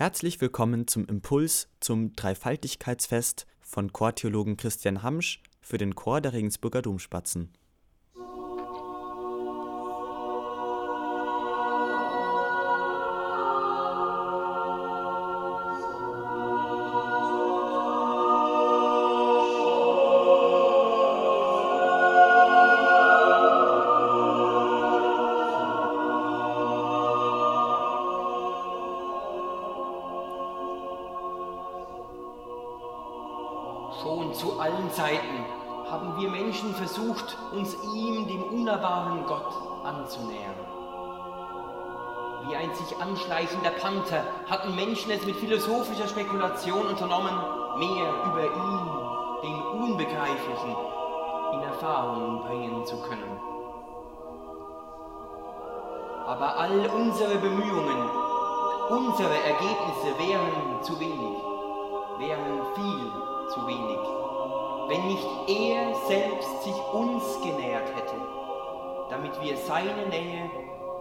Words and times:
Herzlich 0.00 0.40
willkommen 0.40 0.86
zum 0.88 1.04
Impuls 1.04 1.68
zum 1.78 2.14
Dreifaltigkeitsfest 2.16 3.46
von 3.60 3.92
Chortheologen 3.92 4.56
Christian 4.56 5.02
Hamsch 5.02 5.42
für 5.60 5.76
den 5.76 5.94
Chor 5.94 6.22
der 6.22 6.32
Regensburger 6.32 6.80
Domspatzen. 6.80 7.52
Schon 34.02 34.32
zu 34.32 34.58
allen 34.58 34.90
Zeiten 34.92 35.44
haben 35.90 36.18
wir 36.18 36.30
Menschen 36.30 36.74
versucht, 36.74 37.36
uns 37.52 37.76
ihm, 37.94 38.26
dem 38.26 38.42
unnahbaren 38.44 39.26
Gott, 39.26 39.52
anzunähern. 39.84 40.54
Wie 42.46 42.56
ein 42.56 42.72
sich 42.74 42.96
anschleichender 42.96 43.70
Panther 43.70 44.24
hatten 44.48 44.74
Menschen 44.74 45.10
es 45.10 45.26
mit 45.26 45.36
philosophischer 45.36 46.08
Spekulation 46.08 46.86
unternommen, 46.86 47.36
mehr 47.78 48.08
über 48.24 48.44
ihn, 48.44 49.42
den 49.42 49.62
Unbegreiflichen, 49.82 50.76
in 51.52 51.62
Erfahrung 51.62 52.40
bringen 52.46 52.86
zu 52.86 52.96
können. 53.02 53.38
Aber 56.26 56.56
all 56.58 56.90
unsere 56.96 57.36
Bemühungen, 57.36 58.08
unsere 58.88 59.34
Ergebnisse 59.44 60.18
wären 60.18 60.82
zu 60.82 60.98
wenig, 60.98 61.36
wären 62.18 62.62
viel 62.74 63.29
zu 63.54 63.66
wenig, 63.66 63.98
wenn 64.88 65.06
nicht 65.06 65.26
er 65.48 65.94
selbst 66.06 66.62
sich 66.62 66.74
uns 66.92 67.40
genähert 67.42 67.88
hätte, 67.96 68.16
damit 69.10 69.40
wir 69.42 69.56
seine 69.56 70.06
Nähe 70.08 70.50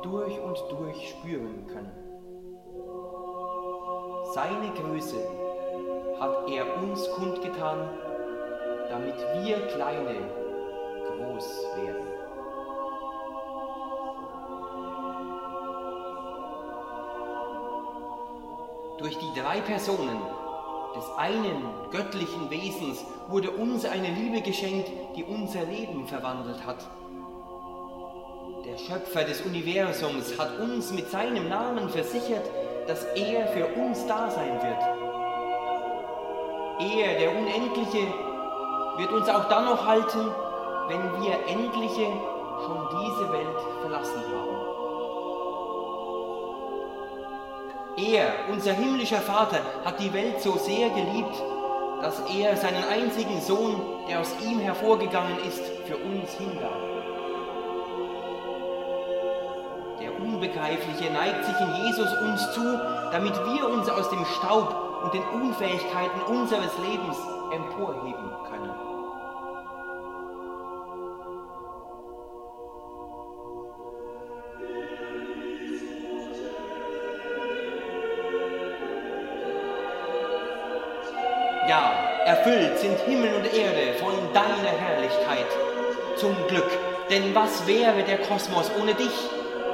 durch 0.01 0.39
und 0.39 0.57
durch 0.69 1.09
spüren 1.09 1.67
können. 1.67 1.91
Seine 4.33 4.71
Größe 4.73 5.17
hat 6.19 6.49
er 6.49 6.83
uns 6.83 7.09
kundgetan, 7.11 7.89
damit 8.89 9.15
wir 9.43 9.67
Kleine 9.67 10.15
groß 11.07 11.65
werden. 11.77 12.07
Durch 18.97 19.17
die 19.17 19.39
drei 19.39 19.61
Personen 19.61 20.19
des 20.95 21.05
einen 21.17 21.63
göttlichen 21.91 22.49
Wesens 22.49 23.05
wurde 23.27 23.51
uns 23.51 23.85
eine 23.85 24.09
Liebe 24.09 24.41
geschenkt, 24.41 24.89
die 25.15 25.23
unser 25.23 25.63
Leben 25.65 26.07
verwandelt 26.07 26.65
hat. 26.65 26.77
Der 28.65 28.77
Schöpfer 28.77 29.23
des 29.23 29.41
Universums 29.41 30.37
hat 30.37 30.59
uns 30.59 30.91
mit 30.91 31.09
seinem 31.09 31.47
Namen 31.47 31.89
versichert, 31.89 32.45
dass 32.87 33.03
er 33.15 33.47
für 33.47 33.67
uns 33.67 34.05
da 34.07 34.29
sein 34.29 34.61
wird. 34.61 34.81
Er, 36.79 37.19
der 37.19 37.31
Unendliche, 37.31 38.07
wird 38.97 39.11
uns 39.11 39.29
auch 39.29 39.47
dann 39.49 39.65
noch 39.65 39.85
halten, 39.85 40.31
wenn 40.87 41.21
wir 41.21 41.33
Endliche 41.47 42.07
schon 42.65 42.89
diese 42.91 43.31
Welt 43.31 43.59
verlassen 43.81 44.23
haben. 44.33 44.68
Er, 47.99 48.31
unser 48.49 48.71
himmlischer 48.71 49.19
Vater, 49.19 49.59
hat 49.83 49.99
die 49.99 50.13
Welt 50.13 50.41
so 50.41 50.57
sehr 50.57 50.89
geliebt, 50.89 51.35
dass 52.01 52.21
er 52.33 52.55
seinen 52.55 52.83
einzigen 52.85 53.41
Sohn, 53.41 53.75
der 54.07 54.21
aus 54.21 54.33
ihm 54.41 54.59
hervorgegangen 54.59 55.37
ist, 55.45 55.65
für 55.85 55.97
uns 55.97 56.31
hingab. 56.37 56.77
Der 59.99 60.15
Unbegreifliche 60.17 61.11
neigt 61.11 61.43
sich 61.43 61.55
in 61.59 61.85
Jesus 61.85 62.09
uns 62.21 62.53
zu, 62.53 62.79
damit 63.11 63.33
wir 63.33 63.67
uns 63.67 63.89
aus 63.89 64.09
dem 64.09 64.25
Staub 64.25 65.03
und 65.03 65.13
den 65.13 65.23
Unfähigkeiten 65.23 66.21
unseres 66.27 66.71
Lebens 66.77 67.17
emporheben 67.51 68.31
können. 68.49 68.98
Ja, 81.69 81.93
erfüllt 82.25 82.79
sind 82.79 82.99
Himmel 83.01 83.31
und 83.35 83.45
Erde 83.53 83.93
von 83.99 84.13
deiner 84.33 84.71
Herrlichkeit. 84.71 85.45
Zum 86.15 86.35
Glück, 86.47 86.65
denn 87.11 87.35
was 87.35 87.67
wäre 87.67 88.01
der 88.01 88.17
Kosmos 88.17 88.71
ohne 88.81 88.95
dich, 88.95 89.13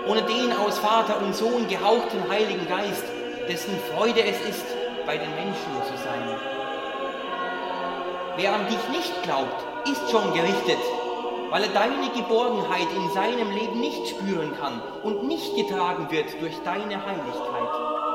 ohne 0.06 0.22
den 0.24 0.52
aus 0.52 0.78
Vater 0.78 1.22
und 1.22 1.34
Sohn 1.34 1.70
gehauchten 1.70 2.30
Heiligen 2.30 2.68
Geist, 2.68 3.06
dessen 3.48 3.80
Freude 3.94 4.20
es 4.26 4.42
ist, 4.42 4.66
bei 5.06 5.18
den 5.18 5.34
Menschen 5.36 5.72
zu 5.88 5.96
sein? 6.04 6.38
Wer 8.36 8.54
an 8.54 8.68
dich 8.68 8.90
nicht 8.90 9.24
glaubt, 9.24 9.64
ist 9.90 10.12
schon 10.12 10.34
gerichtet, 10.34 10.84
weil 11.50 11.64
er 11.64 11.70
deine 11.70 12.10
Geborgenheit 12.14 12.90
in 12.94 13.10
seinem 13.14 13.52
Leben 13.52 13.80
nicht 13.80 14.10
spüren 14.10 14.54
kann 14.60 14.82
und 15.02 15.24
nicht 15.30 15.56
getragen 15.56 16.12
wird 16.12 16.42
durch 16.42 16.56
deine 16.66 17.06
Heiligkeit. 17.06 18.15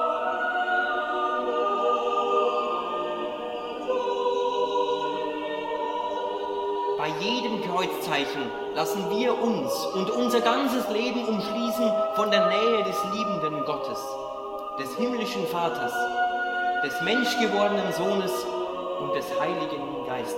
Bei 7.00 7.08
jedem 7.18 7.62
Kreuzzeichen 7.62 8.50
lassen 8.74 9.08
wir 9.08 9.32
uns 9.42 9.86
und 9.94 10.10
unser 10.10 10.42
ganzes 10.42 10.86
Leben 10.90 11.24
umschließen 11.24 11.90
von 12.14 12.30
der 12.30 12.46
Nähe 12.48 12.84
des 12.84 13.02
liebenden 13.14 13.64
Gottes, 13.64 13.98
des 14.78 14.94
himmlischen 14.96 15.46
Vaters, 15.46 15.94
des 16.84 17.00
menschgewordenen 17.00 17.90
Sohnes 17.94 18.30
und 19.00 19.14
des 19.14 19.24
Heiligen 19.40 20.04
Geistes. 20.06 20.36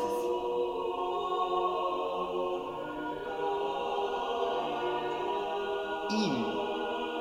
Ihm, 6.11 6.47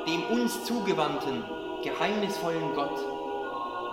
dem 0.06 0.40
uns 0.40 0.66
zugewandten, 0.66 1.44
geheimnisvollen 1.84 2.76
Gott, 2.76 3.00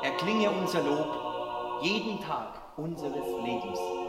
erklinge 0.02 0.50
unser 0.50 0.82
Lob 0.82 1.80
jeden 1.80 2.20
Tag 2.20 2.52
unseres 2.76 3.24
Lebens. 3.42 4.07